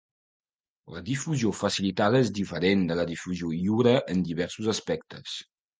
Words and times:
La 0.95 1.01
difusió 1.09 1.51
facilitada 1.59 2.23
és 2.25 2.33
diferent 2.41 2.83
de 2.93 2.99
la 3.01 3.07
difusió 3.13 3.55
lliure 3.55 3.95
en 4.17 4.29
diversos 4.31 4.77
aspectes. 4.77 5.43